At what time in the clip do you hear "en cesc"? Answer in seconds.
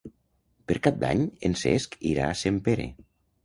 1.51-2.01